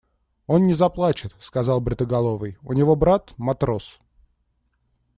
[0.47, 3.99] –Он не заплачет,– сказал бритоголовый,– у него брат– матрос.